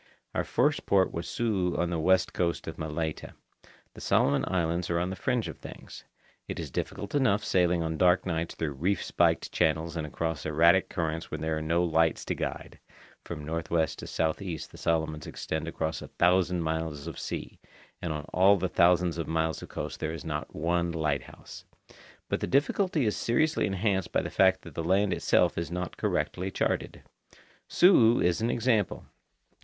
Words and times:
Our 0.33 0.43
first 0.43 0.87
port 0.87 1.13
was 1.13 1.27
Su'u 1.27 1.77
on 1.77 1.91
the 1.91 1.99
west 1.99 2.33
coast 2.33 2.67
of 2.67 2.77
Malaita. 2.79 3.33
The 3.93 4.01
Solomon 4.01 4.43
Islands 4.47 4.89
are 4.89 4.97
on 4.99 5.11
the 5.11 5.15
fringe 5.15 5.47
of 5.47 5.59
things. 5.59 6.05
It 6.47 6.59
is 6.59 6.71
difficult 6.71 7.13
enough 7.13 7.43
sailing 7.43 7.83
on 7.83 7.99
dark 7.99 8.25
nights 8.25 8.55
through 8.55 8.71
reef 8.71 9.03
spiked 9.03 9.51
channels 9.51 9.95
and 9.95 10.07
across 10.07 10.43
erratic 10.43 10.89
currents 10.89 11.29
where 11.29 11.37
there 11.37 11.55
are 11.55 11.61
no 11.61 11.83
lights 11.83 12.25
to 12.25 12.33
guide 12.33 12.79
(from 13.23 13.45
northwest 13.45 13.99
to 13.99 14.07
southeast 14.07 14.71
the 14.71 14.77
Solomons 14.79 15.27
extend 15.27 15.67
across 15.67 16.01
a 16.01 16.07
thousand 16.07 16.63
miles 16.63 17.05
of 17.05 17.19
sea, 17.19 17.59
and 18.01 18.11
on 18.11 18.23
all 18.33 18.57
the 18.57 18.69
thousands 18.69 19.19
of 19.19 19.27
miles 19.27 19.61
of 19.61 19.69
coasts 19.69 19.99
there 19.99 20.13
is 20.13 20.25
not 20.25 20.55
one 20.55 20.91
lighthouse); 20.91 21.63
but 22.27 22.39
the 22.39 22.47
difficulty 22.47 23.05
is 23.05 23.15
seriously 23.15 23.67
enhanced 23.67 24.11
by 24.11 24.23
the 24.23 24.31
fact 24.31 24.63
that 24.63 24.73
the 24.73 24.83
land 24.83 25.13
itself 25.13 25.59
is 25.59 25.69
not 25.69 25.95
correctly 25.95 26.49
charted. 26.49 27.03
Su'u 27.69 28.19
is 28.19 28.41
an 28.41 28.49
example. 28.49 29.05